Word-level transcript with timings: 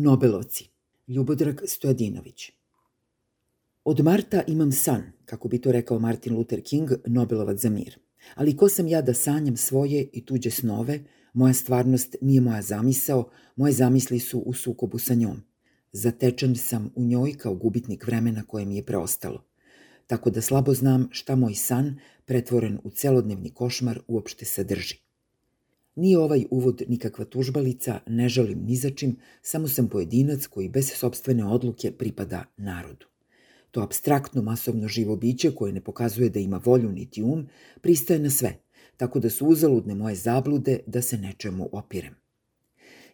Nobelovci, 0.00 0.70
Ljubodrag 1.08 1.60
Stojadinović. 1.66 2.52
Od 3.84 4.00
Marta 4.00 4.42
imam 4.46 4.72
san, 4.72 5.02
kako 5.24 5.48
bi 5.48 5.60
to 5.60 5.72
rekao 5.72 5.98
Martin 5.98 6.36
Luther 6.36 6.62
King, 6.62 6.90
Nobelovac 7.06 7.58
za 7.58 7.70
mir. 7.70 7.98
Ali 8.34 8.56
ko 8.56 8.68
sam 8.68 8.88
ja 8.88 9.02
da 9.02 9.14
sanjam 9.14 9.56
svoje 9.56 10.08
i 10.12 10.24
tuđe 10.24 10.50
snove, 10.50 11.00
moja 11.32 11.54
stvarnost 11.54 12.16
nije 12.20 12.40
moja 12.40 12.62
zamisao, 12.62 13.30
moje 13.56 13.72
zamisli 13.72 14.18
su 14.18 14.38
u 14.38 14.52
sukobu 14.52 14.98
sa 14.98 15.14
njom. 15.14 15.42
Zatečen 15.92 16.56
sam 16.56 16.90
u 16.94 17.04
njoj 17.04 17.34
kao 17.34 17.54
gubitnik 17.54 18.06
vremena 18.06 18.42
koje 18.42 18.66
mi 18.66 18.76
je 18.76 18.86
preostalo. 18.86 19.44
Tako 20.06 20.30
da 20.30 20.40
slabo 20.40 20.74
znam 20.74 21.08
šta 21.10 21.36
moj 21.36 21.54
san, 21.54 21.98
pretvoren 22.24 22.78
u 22.84 22.90
celodnevni 22.90 23.50
košmar, 23.50 24.00
uopšte 24.08 24.44
sadrži. 24.44 25.07
Nije 25.98 26.18
ovaj 26.18 26.44
uvod 26.50 26.82
nikakva 26.88 27.24
tužbalica, 27.24 28.00
ne 28.06 28.28
žalim 28.28 28.58
ni 28.64 28.76
za 28.76 28.90
čim, 28.90 29.16
samo 29.42 29.68
sam 29.68 29.88
pojedinac 29.88 30.46
koji 30.46 30.68
bez 30.68 30.90
sobstvene 30.94 31.44
odluke 31.44 31.90
pripada 31.90 32.44
narodu. 32.56 33.06
To 33.70 33.82
abstraktno 33.82 34.42
masovno 34.42 34.88
živo 34.88 35.16
biće 35.16 35.50
koje 35.50 35.72
ne 35.72 35.80
pokazuje 35.80 36.30
da 36.30 36.40
ima 36.40 36.60
volju 36.64 36.92
niti 36.92 37.22
um, 37.22 37.48
pristaje 37.80 38.20
na 38.20 38.30
sve, 38.30 38.54
tako 38.96 39.20
da 39.20 39.30
su 39.30 39.46
uzaludne 39.46 39.94
moje 39.94 40.14
zablude 40.14 40.78
da 40.86 41.02
se 41.02 41.18
nečemu 41.18 41.68
opirem. 41.72 42.14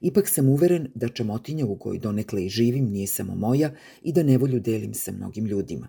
Ipak 0.00 0.28
sam 0.28 0.48
uveren 0.48 0.88
da 0.94 1.08
čamotinja 1.08 1.66
u 1.66 1.78
kojoj 1.78 1.98
donekle 1.98 2.44
i 2.44 2.48
živim 2.48 2.90
nije 2.90 3.06
samo 3.06 3.34
moja 3.34 3.72
i 4.02 4.12
da 4.12 4.22
nevolju 4.22 4.60
delim 4.60 4.94
sa 4.94 5.12
mnogim 5.12 5.46
ljudima. 5.46 5.88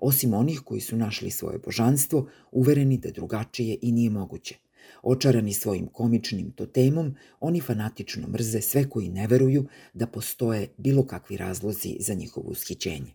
Osim 0.00 0.34
onih 0.34 0.60
koji 0.64 0.80
su 0.80 0.96
našli 0.96 1.30
svoje 1.30 1.58
božanstvo, 1.58 2.28
uvereni 2.52 2.98
da 2.98 3.10
drugačije 3.10 3.78
i 3.82 3.92
nije 3.92 4.10
moguće– 4.10 4.58
Očarani 5.02 5.52
svojim 5.52 5.86
komičnim 5.86 6.50
totemom, 6.50 7.14
oni 7.40 7.60
fanatično 7.60 8.28
mrze 8.28 8.60
sve 8.60 8.90
koji 8.90 9.08
ne 9.08 9.26
veruju 9.26 9.66
da 9.94 10.06
postoje 10.06 10.68
bilo 10.76 11.06
kakvi 11.06 11.36
razlozi 11.36 11.96
za 12.00 12.14
njihovo 12.14 12.50
ushićenje. 12.50 13.14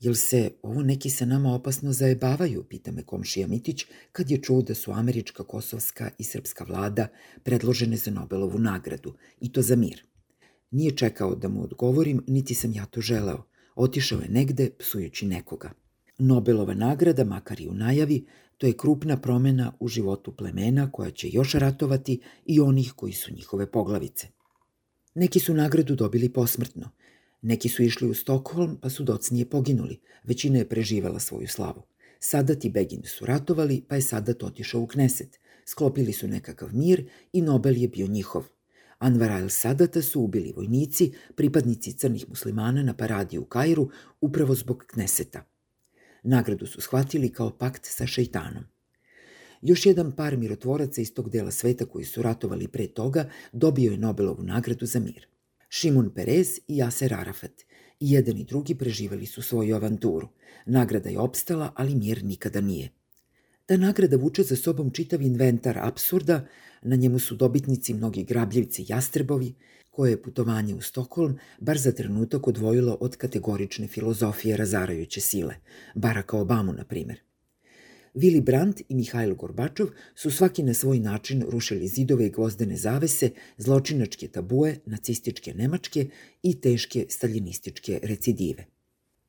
Jel 0.00 0.14
se 0.14 0.50
ovo 0.62 0.82
neki 0.82 1.10
sa 1.10 1.24
nama 1.24 1.54
opasno 1.54 1.92
zajebavaju, 1.92 2.64
pita 2.64 2.92
me 2.92 3.02
komšija 3.02 3.46
Mitić, 3.46 3.84
kad 4.12 4.30
je 4.30 4.42
čuo 4.42 4.62
da 4.62 4.74
su 4.74 4.92
američka, 4.92 5.44
kosovska 5.44 6.10
i 6.18 6.24
srpska 6.24 6.64
vlada 6.64 7.06
predložene 7.42 7.96
za 7.96 8.10
Nobelovu 8.10 8.58
nagradu, 8.58 9.14
i 9.40 9.52
to 9.52 9.62
za 9.62 9.76
mir. 9.76 10.04
Nije 10.70 10.96
čekao 10.96 11.34
da 11.34 11.48
mu 11.48 11.62
odgovorim, 11.62 12.24
niti 12.26 12.54
sam 12.54 12.72
ja 12.72 12.86
to 12.86 13.00
želeo. 13.00 13.42
Otišao 13.74 14.20
je 14.20 14.28
negde, 14.28 14.70
psujući 14.78 15.26
nekoga. 15.26 15.83
Nobelova 16.18 16.74
nagrada, 16.74 17.24
makar 17.24 17.60
i 17.60 17.68
u 17.68 17.74
najavi, 17.74 18.26
To 18.58 18.66
je 18.66 18.76
krupna 18.76 19.16
promena 19.16 19.72
u 19.80 19.88
životu 19.88 20.32
plemena 20.32 20.92
koja 20.92 21.10
će 21.10 21.28
još 21.32 21.54
ratovati 21.54 22.20
i 22.46 22.60
onih 22.60 22.92
koji 22.96 23.12
su 23.12 23.34
njihove 23.34 23.70
poglavice. 23.70 24.28
Neki 25.14 25.40
su 25.40 25.54
nagradu 25.54 25.94
dobili 25.94 26.28
posmrtno. 26.28 26.90
Neki 27.42 27.68
su 27.68 27.82
išli 27.82 28.08
u 28.08 28.14
Stokholm 28.14 28.76
pa 28.80 28.90
su 28.90 29.04
docnije 29.04 29.50
poginuli. 29.50 30.00
Većina 30.24 30.58
je 30.58 30.68
preživala 30.68 31.20
svoju 31.20 31.48
slavu. 31.48 31.82
Sadat 32.20 32.64
i 32.64 32.70
Begin 32.70 33.02
su 33.04 33.26
ratovali 33.26 33.84
pa 33.88 33.94
je 33.94 34.02
Sadat 34.02 34.42
otišao 34.42 34.80
u 34.80 34.86
Kneset. 34.86 35.38
Sklopili 35.66 36.12
su 36.12 36.28
nekakav 36.28 36.74
mir 36.74 37.08
i 37.32 37.42
Nobel 37.42 37.76
je 37.76 37.88
bio 37.88 38.06
njihov. 38.06 38.44
Anvar 38.98 39.30
al 39.30 39.48
Sadata 39.48 40.02
su 40.02 40.20
ubili 40.20 40.52
vojnici, 40.56 41.12
pripadnici 41.34 41.92
crnih 41.92 42.28
muslimana 42.28 42.82
na 42.82 42.94
paradi 42.94 43.38
u 43.38 43.44
Kairu, 43.44 43.90
upravo 44.20 44.54
zbog 44.54 44.84
Kneseta– 44.86 45.44
Nagradu 46.24 46.66
su 46.66 46.80
shvatili 46.80 47.32
kao 47.32 47.50
pakt 47.50 47.84
sa 47.84 48.06
šeitanom. 48.06 48.64
Još 49.62 49.86
jedan 49.86 50.12
par 50.12 50.36
mirotvoraca 50.36 51.00
iz 51.00 51.14
tog 51.14 51.30
dela 51.30 51.50
sveta 51.50 51.86
koji 51.86 52.04
su 52.04 52.22
ratovali 52.22 52.68
pre 52.68 52.86
toga 52.86 53.30
dobio 53.52 53.92
je 53.92 53.98
Nobelovu 53.98 54.42
nagradu 54.42 54.86
za 54.86 55.00
mir. 55.00 55.26
Šimon 55.68 56.10
Perez 56.14 56.58
i 56.68 56.76
Jaser 56.76 57.14
Arafat. 57.14 57.62
I 58.00 58.10
jedan 58.10 58.38
i 58.38 58.44
drugi 58.44 58.74
preživali 58.74 59.26
su 59.26 59.42
svoju 59.42 59.76
avanturu. 59.76 60.28
Nagrada 60.66 61.08
je 61.10 61.18
opstala, 61.18 61.72
ali 61.76 61.94
mir 61.94 62.24
nikada 62.24 62.60
nije. 62.60 62.88
Ta 63.66 63.76
nagrada 63.76 64.16
vuče 64.16 64.42
za 64.42 64.56
sobom 64.56 64.90
čitav 64.90 65.22
inventar 65.22 65.78
absurda, 65.78 66.46
na 66.82 66.96
njemu 66.96 67.18
su 67.18 67.34
dobitnici 67.34 67.94
mnogi 67.94 68.24
grabljivci 68.24 68.84
jastrebovi, 68.88 69.54
koje 69.94 70.10
je 70.10 70.22
putovanje 70.22 70.74
u 70.74 70.80
Stokholm 70.80 71.38
bar 71.58 71.78
za 71.78 71.92
trenutak 71.92 72.48
odvojilo 72.48 72.96
od 73.00 73.16
kategorične 73.16 73.86
filozofije 73.86 74.56
razarajuće 74.56 75.20
sile, 75.20 75.54
Baracka 75.94 76.38
Obamu, 76.38 76.72
na 76.72 76.84
primer. 76.84 77.20
Willy 78.14 78.40
Brandt 78.40 78.82
i 78.88 78.94
Mihajlo 78.94 79.34
Gorbačov 79.34 79.88
su 80.14 80.30
svaki 80.30 80.62
na 80.62 80.74
svoj 80.74 80.98
način 80.98 81.44
rušili 81.48 81.88
zidove 81.88 82.26
i 82.26 82.30
gvozdene 82.30 82.76
zavese, 82.76 83.30
zločinačke 83.58 84.28
tabue, 84.28 84.76
nacističke 84.86 85.54
Nemačke 85.54 86.06
i 86.42 86.60
teške 86.60 87.06
staljinističke 87.08 88.00
recidive. 88.02 88.66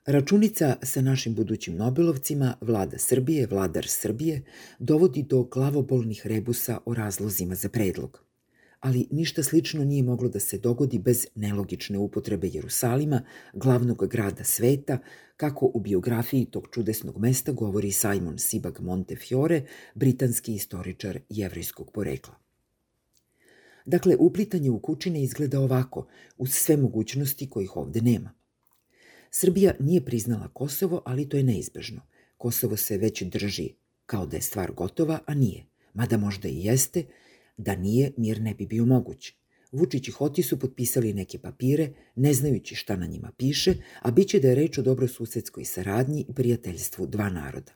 Računica 0.06 0.76
sa 0.84 1.02
našim 1.02 1.36
budućim 1.36 1.76
Nobelovcima, 1.76 2.58
vlada 2.62 2.98
Srbije, 2.98 3.48
vladar 3.48 3.88
Srbije, 3.88 4.42
dovodi 4.80 5.24
do 5.24 5.44
glavobolnih 5.44 6.28
rebusa 6.28 6.80
o 6.86 6.94
razlozima 6.94 7.56
za 7.56 7.70
predlog 7.70 8.26
ali 8.80 9.08
ništa 9.12 9.44
slično 9.44 9.84
nije 9.84 10.04
moglo 10.04 10.30
da 10.30 10.40
se 10.40 10.58
dogodi 10.58 11.00
bez 11.00 11.28
nelogične 11.36 11.98
upotrebe 11.98 12.48
Jerusalima, 12.48 13.22
glavnog 13.54 14.08
grada 14.08 14.44
sveta, 14.44 14.98
kako 15.38 15.72
u 15.74 15.80
biografiji 15.80 16.46
tog 16.46 16.68
čudesnog 16.72 17.18
mesta 17.18 17.52
govori 17.52 17.92
Simon 17.92 18.38
Sibag 18.38 18.80
Montefiore, 18.80 19.66
britanski 19.96 20.54
istoričar 20.54 21.20
jevrijskog 21.30 21.92
porekla. 21.92 22.36
Dakle, 23.86 24.16
uplitanje 24.20 24.70
u 24.70 24.80
kućine 24.80 25.24
izgleda 25.24 25.60
ovako, 25.60 26.08
uz 26.38 26.50
sve 26.54 26.78
mogućnosti 26.78 27.50
kojih 27.50 27.78
ovde 27.78 28.02
nema. 28.02 28.34
Srbija 29.32 29.74
nije 29.80 30.06
priznala 30.06 30.48
Kosovo, 30.48 31.02
ali 31.06 31.30
to 31.30 31.38
je 31.38 31.44
neizbežno. 31.44 32.02
Kosovo 32.38 32.78
se 32.78 32.98
već 32.98 33.24
drži 33.24 33.70
kao 34.06 34.26
da 34.26 34.38
je 34.38 34.42
stvar 34.42 34.72
gotova, 34.72 35.20
a 35.26 35.34
nije. 35.34 35.66
Mada 35.94 36.18
možda 36.18 36.48
i 36.48 36.64
jeste, 36.66 37.04
Da 37.58 37.76
nije, 37.76 38.12
mir 38.18 38.42
ne 38.42 38.54
bi 38.54 38.66
bio 38.66 38.86
moguć. 38.86 39.34
Vučić 39.72 40.08
i 40.08 40.12
Hoti 40.12 40.44
su 40.44 40.60
potpisali 40.60 41.14
neke 41.14 41.40
papire, 41.40 41.90
ne 42.16 42.34
znajući 42.34 42.76
šta 42.76 42.96
na 42.96 43.06
njima 43.06 43.32
piše, 43.38 43.74
a 44.02 44.12
biće 44.12 44.40
da 44.40 44.48
je 44.48 44.56
reč 44.56 44.78
o 44.78 44.82
dobrosusedskoj 44.82 45.66
saradnji 45.66 46.26
i 46.30 46.34
prijateljstvu 46.34 47.08
dva 47.08 47.30
naroda. 47.30 47.72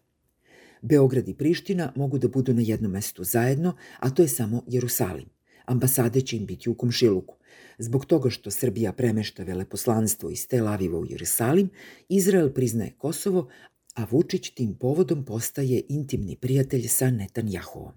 Beograd 0.81 1.27
i 1.27 1.33
Priština 1.33 1.93
mogu 1.95 2.17
da 2.17 2.27
budu 2.27 2.53
na 2.53 2.61
jednom 2.61 2.91
mestu 2.91 3.23
zajedno, 3.23 3.75
a 3.99 4.09
to 4.09 4.21
je 4.21 4.27
samo 4.27 4.63
Jerusalim. 4.67 5.25
Ambasade 5.65 6.21
će 6.21 6.37
im 6.37 6.45
biti 6.45 6.69
u 6.69 6.73
komšiluku. 6.73 7.35
Zbog 7.77 8.05
toga 8.05 8.29
što 8.29 8.51
Srbija 8.51 8.93
premešta 8.93 9.43
veleposlanstvo 9.43 10.29
iz 10.29 10.47
Tel 10.47 10.67
Aviva 10.67 10.99
u 10.99 11.05
Jerusalim, 11.05 11.69
Izrael 12.09 12.53
priznaje 12.53 12.93
Kosovo, 12.97 13.47
a 13.95 14.05
Vučić 14.11 14.49
tim 14.49 14.75
povodom 14.75 15.25
postaje 15.25 15.81
intimni 15.89 16.35
prijatelj 16.35 16.87
sa 16.87 17.09
Netanjahovom. 17.09 17.93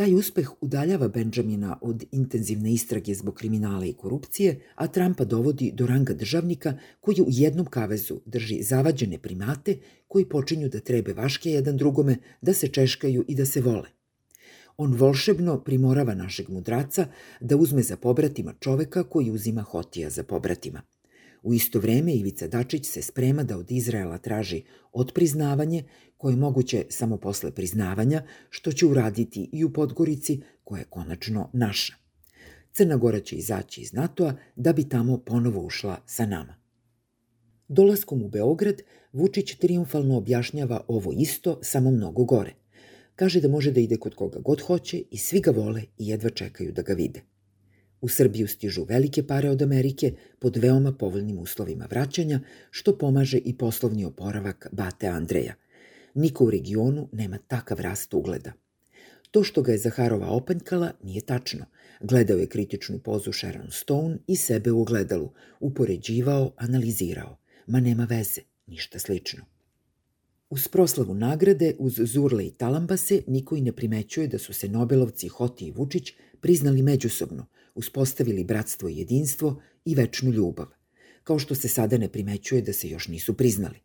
Taj 0.00 0.14
uspeh 0.14 0.50
udaljava 0.60 1.08
Benjamina 1.08 1.78
od 1.82 2.04
intenzivne 2.12 2.72
istrage 2.72 3.14
zbog 3.14 3.34
kriminala 3.34 3.84
i 3.86 3.92
korupcije, 3.92 4.60
a 4.74 4.86
Trumpa 4.86 5.24
dovodi 5.24 5.72
do 5.74 5.86
ranga 5.86 6.14
državnika 6.14 6.72
koji 7.00 7.20
u 7.20 7.26
jednom 7.28 7.66
kavezu 7.66 8.20
drži 8.26 8.62
zavađene 8.62 9.18
primate 9.18 9.76
koji 10.08 10.28
počinju 10.28 10.68
da 10.68 10.80
trebe 10.80 11.12
vaške 11.12 11.50
jedan 11.50 11.76
drugome, 11.76 12.16
da 12.40 12.54
se 12.54 12.68
češkaju 12.68 13.24
i 13.28 13.34
da 13.34 13.46
se 13.46 13.60
vole. 13.60 13.88
On 14.76 14.94
volšebno 14.94 15.58
primorava 15.64 16.14
našeg 16.14 16.48
mudraca 16.48 17.06
da 17.40 17.56
uzme 17.56 17.82
za 17.82 17.96
pobratima 17.96 18.54
čoveka 18.60 19.02
koji 19.02 19.30
uzima 19.30 19.62
Hotija 19.62 20.10
za 20.10 20.22
pobratima– 20.22 20.82
U 21.42 21.54
isto 21.54 21.78
vreme 21.80 22.14
Ivica 22.14 22.48
Dačić 22.48 22.86
se 22.86 23.02
sprema 23.02 23.42
da 23.42 23.58
od 23.58 23.70
Izraela 23.70 24.18
traži 24.18 24.62
odpriznavanje, 24.92 25.84
koje 26.16 26.32
je 26.32 26.36
moguće 26.36 26.84
samo 26.88 27.16
posle 27.16 27.50
priznavanja, 27.50 28.22
što 28.50 28.72
će 28.72 28.86
uraditi 28.86 29.50
i 29.52 29.64
u 29.64 29.72
Podgorici, 29.72 30.40
koja 30.64 30.78
je 30.78 30.86
konačno 30.90 31.50
naša. 31.52 31.94
Crna 32.72 32.96
Gora 32.96 33.20
će 33.20 33.36
izaći 33.36 33.80
iz 33.80 33.92
NATO-a 33.92 34.34
da 34.56 34.72
bi 34.72 34.88
tamo 34.88 35.18
ponovo 35.18 35.60
ušla 35.60 35.98
sa 36.06 36.26
nama. 36.26 36.54
Dolaskom 37.68 38.22
u 38.22 38.28
Beograd, 38.28 38.82
Vučić 39.12 39.54
triumfalno 39.54 40.16
objašnjava 40.16 40.84
ovo 40.88 41.12
isto, 41.12 41.58
samo 41.62 41.90
mnogo 41.90 42.24
gore. 42.24 42.54
Kaže 43.16 43.40
da 43.40 43.48
može 43.48 43.72
da 43.72 43.80
ide 43.80 43.96
kod 43.96 44.14
koga 44.14 44.38
god 44.38 44.60
hoće 44.60 45.02
i 45.10 45.18
svi 45.18 45.40
ga 45.40 45.50
vole 45.50 45.82
i 45.98 46.08
jedva 46.08 46.30
čekaju 46.30 46.72
da 46.72 46.82
ga 46.82 46.92
vide. 46.92 47.20
U 48.00 48.08
Srbiju 48.08 48.48
stižu 48.48 48.84
velike 48.84 49.26
pare 49.26 49.50
od 49.50 49.62
Amerike 49.62 50.12
pod 50.38 50.56
veoma 50.56 50.92
povoljnim 50.92 51.38
uslovima 51.38 51.86
vraćanja, 51.90 52.40
što 52.70 52.98
pomaže 52.98 53.38
i 53.38 53.56
poslovni 53.58 54.04
oporavak 54.04 54.66
Bate 54.72 55.06
Andreja. 55.06 55.54
Niko 56.14 56.44
u 56.44 56.50
regionu 56.50 57.08
nema 57.12 57.38
takav 57.38 57.80
rast 57.80 58.14
ugleda. 58.14 58.52
To 59.30 59.42
što 59.44 59.62
ga 59.62 59.72
je 59.72 59.78
Zaharova 59.78 60.30
opanjkala 60.30 60.92
nije 61.02 61.20
tačno. 61.20 61.64
Gledao 62.00 62.38
je 62.38 62.46
kritičnu 62.46 62.98
pozu 62.98 63.32
Sharon 63.32 63.70
Stone 63.70 64.18
i 64.26 64.36
sebe 64.36 64.72
u 64.72 64.80
ogledalu, 64.80 65.32
upoređivao, 65.60 66.52
analizirao. 66.56 67.38
Ma 67.66 67.80
nema 67.80 68.04
veze, 68.04 68.40
ništa 68.66 68.98
slično. 68.98 69.44
Uz 70.50 70.68
proslavu 70.68 71.14
nagrade, 71.14 71.74
uz 71.78 72.00
Zurle 72.04 72.46
i 72.46 72.50
Talambase, 72.50 73.22
niko 73.26 73.56
i 73.56 73.60
ne 73.60 73.72
primećuje 73.72 74.26
da 74.26 74.38
su 74.38 74.52
se 74.52 74.68
Nobelovci 74.68 75.28
Hoti 75.28 75.66
i 75.66 75.70
Vučić 75.70 76.12
priznali 76.40 76.82
međusobno– 76.82 77.46
uspostavili 77.74 78.44
bratstvo 78.44 78.88
i 78.88 78.96
jedinstvo 78.96 79.62
i 79.84 79.94
večnu 79.94 80.30
ljubav, 80.30 80.66
kao 81.24 81.38
što 81.38 81.54
se 81.54 81.68
sada 81.68 81.98
ne 81.98 82.08
primećuje 82.08 82.62
da 82.62 82.72
se 82.72 82.88
još 82.88 83.08
nisu 83.08 83.36
priznali. 83.36 83.78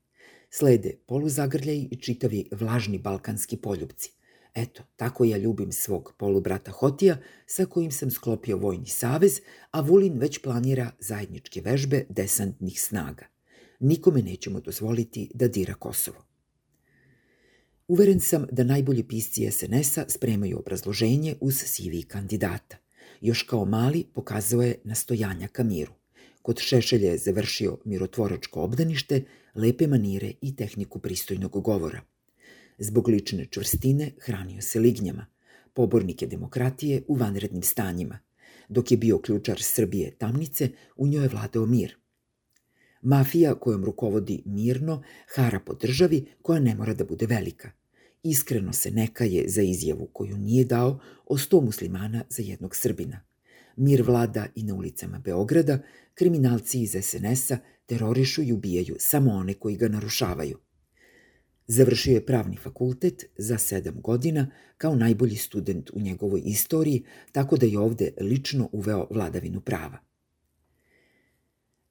Slede 0.49 0.97
poluzagrljaj 1.07 1.87
i 1.91 1.99
čitavi 2.01 2.49
vlažni 2.51 2.97
balkanski 2.97 3.57
poljubci. 3.57 4.11
Eto, 4.55 4.83
tako 4.95 5.25
ja 5.25 5.37
ljubim 5.37 5.71
svog 5.71 6.13
polubrata 6.17 6.71
Hotija, 6.71 7.17
sa 7.47 7.65
kojim 7.65 7.91
sam 7.91 8.11
sklopio 8.11 8.57
vojni 8.57 8.87
savez, 8.87 9.41
a 9.71 9.81
Vulin 9.81 10.17
već 10.17 10.41
planira 10.41 10.91
zajedničke 10.99 11.61
vežbe 11.61 12.05
desantnih 12.09 12.81
snaga. 12.81 13.25
Nikome 13.79 14.21
nećemo 14.21 14.59
dozvoliti 14.59 15.31
da 15.33 15.47
dira 15.47 15.73
Kosovo. 15.73 16.34
Uveren 17.87 18.19
sam 18.19 18.45
da 18.51 18.63
najbolji 18.63 19.03
pisci 19.03 19.51
SNS-a 19.51 20.05
spremaju 20.07 20.59
obrazloženje 20.59 21.35
uz 21.41 21.55
CV 21.55 22.07
kandidata. 22.07 22.77
Još 23.21 23.43
kao 23.43 23.65
mali 23.65 24.05
pokazao 24.13 24.61
je 24.61 24.79
nastojanja 24.83 25.47
ka 25.47 25.63
miru. 25.63 25.93
Kod 26.41 26.59
Šešelja 26.59 27.11
je 27.11 27.17
završio 27.17 27.77
mirotvoračko 27.85 28.61
obdanište, 28.61 29.23
lepe 29.55 29.87
manire 29.87 30.33
i 30.41 30.55
tehniku 30.55 30.99
pristojnog 30.99 31.63
govora. 31.63 32.01
Zbog 32.77 33.07
lične 33.07 33.45
čvrstine 33.51 34.11
hranio 34.19 34.61
se 34.61 34.79
lignjama, 34.79 35.25
pobornike 35.73 36.27
demokratije 36.27 37.03
u 37.07 37.15
vanrednim 37.15 37.63
stanjima. 37.63 38.19
Dok 38.69 38.91
je 38.91 38.97
bio 38.97 39.19
ključar 39.19 39.61
Srbije 39.61 40.11
tamnice, 40.17 40.69
u 40.95 41.07
njoj 41.07 41.23
je 41.23 41.29
vladao 41.29 41.65
mir. 41.65 41.97
Mafija 43.05 43.55
kojom 43.55 43.85
rukovodi 43.85 44.43
mirno 44.45 45.03
hara 45.35 45.59
po 45.59 45.73
državi 45.73 46.25
koja 46.41 46.59
ne 46.59 46.75
mora 46.75 46.93
da 46.93 47.05
bude 47.05 47.25
velika. 47.25 47.71
Iskreno 48.23 48.73
se 48.73 48.91
nekaje 48.91 49.49
za 49.49 49.61
izjavu 49.61 50.09
koju 50.13 50.37
nije 50.37 50.65
dao 50.65 50.99
o 51.25 51.37
sto 51.37 51.61
muslimana 51.61 52.23
za 52.29 52.43
jednog 52.43 52.75
Srbina. 52.75 53.19
Mir 53.75 54.01
vlada 54.01 54.47
i 54.55 54.63
na 54.63 54.75
ulicama 54.75 55.19
Beograda, 55.19 55.79
kriminalci 56.13 56.81
iz 56.81 56.95
SNS-a 57.01 57.57
terorišu 57.85 58.41
i 58.41 58.53
ubijaju 58.53 58.95
samo 58.99 59.31
one 59.31 59.53
koji 59.53 59.75
ga 59.75 59.87
narušavaju. 59.87 60.57
Završio 61.67 62.13
je 62.13 62.25
pravni 62.25 62.57
fakultet 62.57 63.25
za 63.37 63.57
sedam 63.57 64.01
godina 64.01 64.51
kao 64.77 64.95
najbolji 64.95 65.35
student 65.35 65.89
u 65.93 65.99
njegovoj 65.99 66.41
istoriji, 66.45 67.03
tako 67.31 67.57
da 67.57 67.65
je 67.65 67.79
ovde 67.79 68.13
lično 68.21 68.69
uveo 68.71 69.07
vladavinu 69.11 69.61
prava. 69.61 70.14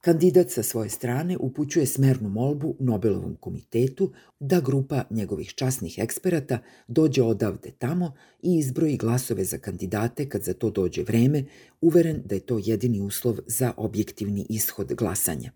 Kandidat 0.05 0.51
sa 0.51 0.63
svoje 0.63 0.91
strane 0.91 1.37
upućuje 1.37 1.87
smernu 1.87 2.29
molbu 2.29 2.77
Nobelovom 2.81 3.37
komitetu 3.41 4.13
da 4.41 4.61
grupa 4.61 5.05
njegovih 5.11 5.55
časnih 5.55 5.99
eksperata 5.99 6.59
dođe 6.89 7.23
odavde 7.23 7.71
tamo 7.79 8.15
i 8.43 8.59
izbroji 8.59 8.97
glasove 8.97 9.45
za 9.45 9.59
kandidate 9.59 10.29
kad 10.29 10.43
za 10.43 10.55
to 10.55 10.71
dođe 10.71 11.03
vreme, 11.03 11.45
uveren 11.81 12.23
da 12.25 12.35
je 12.35 12.41
to 12.41 12.61
jedini 12.65 13.01
uslov 13.01 13.39
za 13.47 13.73
objektivni 13.77 14.47
ishod 14.49 14.95
glasanja. 14.95 15.53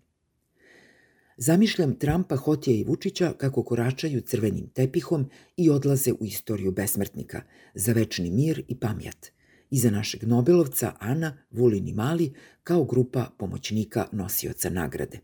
Zamišljam 1.37 1.95
Trumpa, 1.95 2.35
Hotija 2.35 2.75
i 2.75 2.83
Vučića 2.83 3.33
kako 3.37 3.63
koračaju 3.63 4.21
crvenim 4.21 4.67
tepihom 4.67 5.29
i 5.57 5.69
odlaze 5.69 6.11
u 6.11 6.25
istoriju 6.25 6.71
besmrtnika, 6.71 7.41
za 7.73 7.93
večni 7.93 8.31
mir 8.31 8.63
i 8.67 8.79
pamjat– 8.79 9.27
iza 9.69 9.89
našeg 9.89 10.23
Nobelovca 10.23 10.93
Ana, 10.99 11.37
Vulin 11.51 11.87
i 11.87 11.93
Mali 11.93 12.33
kao 12.63 12.83
grupa 12.83 13.29
pomoćnika 13.37 14.07
nosioca 14.11 14.69
nagrade. 14.69 15.19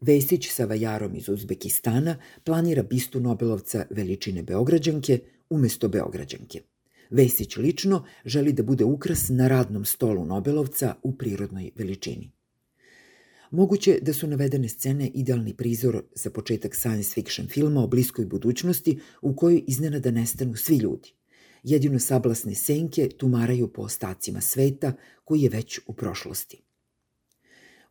Vesić 0.00 0.48
sa 0.50 0.64
vajarom 0.64 1.14
iz 1.14 1.28
Uzbekistana 1.28 2.16
planira 2.44 2.82
bistu 2.82 3.20
Nobelovca 3.20 3.86
veličine 3.90 4.42
Beograđanke 4.42 5.18
umesto 5.50 5.88
Beograđanke. 5.88 6.60
Vesić 7.10 7.56
lično 7.56 8.04
želi 8.24 8.52
da 8.52 8.62
bude 8.62 8.84
ukras 8.84 9.28
na 9.28 9.48
radnom 9.48 9.84
stolu 9.84 10.24
Nobelovca 10.24 10.94
u 11.02 11.16
prirodnoj 11.16 11.70
veličini. 11.76 12.30
Moguće 13.50 13.98
da 14.02 14.12
su 14.12 14.26
navedene 14.26 14.68
scene 14.68 15.08
idealni 15.14 15.54
prizor 15.54 16.02
za 16.14 16.30
početak 16.30 16.74
science 16.74 17.10
fiction 17.14 17.48
filma 17.48 17.80
o 17.82 17.86
bliskoj 17.86 18.26
budućnosti 18.26 18.98
u 19.22 19.36
kojoj 19.36 19.64
iznenada 19.66 20.10
nestanu 20.10 20.56
svi 20.56 20.76
ljudi– 20.76 21.12
jedino 21.66 21.98
sablasne 21.98 22.54
senke 22.54 23.08
tumaraju 23.08 23.68
po 23.68 23.82
ostacima 23.82 24.40
sveta 24.40 24.92
koji 25.24 25.40
je 25.40 25.48
već 25.48 25.80
u 25.86 25.92
prošlosti. 25.92 26.62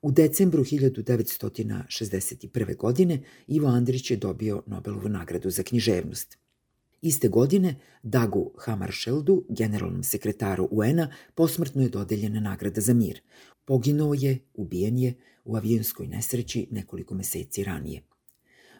U 0.01 0.11
decembru 0.11 0.63
1961. 0.63 2.77
godine 2.77 3.23
Ivo 3.47 3.67
Andrić 3.67 4.11
je 4.11 4.17
dobio 4.17 4.63
Nobelovu 4.65 5.09
nagradu 5.09 5.49
za 5.49 5.63
književnost. 5.63 6.37
Iste 7.01 7.27
godine 7.27 7.75
Dagu 8.03 8.51
Hammarskjöldu, 8.65 9.43
generalnom 9.49 10.03
sekretaru 10.03 10.67
UN-a, 10.71 11.11
posmrtno 11.35 11.81
je 11.81 11.89
dodeljena 11.89 12.39
nagrada 12.39 12.81
za 12.81 12.93
mir. 12.93 13.21
Poginuo 13.65 14.13
je, 14.13 14.39
ubijen 14.53 14.97
je 14.97 15.13
u 15.45 15.55
avijonskoj 15.55 16.07
nesreći 16.07 16.67
nekoliko 16.71 17.15
meseci 17.15 17.63
ranije. 17.63 18.01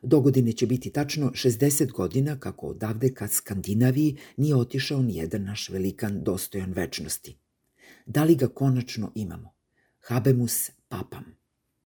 Dogodine 0.08 0.54
će 0.54 0.68
biti 0.68 0.90
tačno 0.90 1.32
60 1.32 1.92
godina 1.92 2.40
kako 2.40 2.68
odavde 2.68 3.14
ka 3.14 3.28
Skandinaviji 3.28 4.18
nije 4.38 4.56
otišao 4.56 5.02
ni 5.02 5.16
jedan 5.16 5.44
naš 5.44 5.70
velikan 5.70 6.24
dostojan 6.24 6.74
večnosti. 6.74 7.38
Da 8.06 8.24
li 8.24 8.36
ga 8.36 8.48
konačno 8.48 9.12
imamo? 9.16 9.56
Habemus 10.00 10.72
papam. 10.88 11.45